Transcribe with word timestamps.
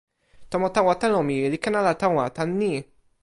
tomo 0.49 0.67
tawa 0.75 0.93
telo 1.01 1.19
mi 1.27 1.35
li 1.51 1.57
ken 1.63 1.77
ala 1.79 1.93
tawa 2.01 2.23
tan 2.35 2.49
ni: 2.59 2.73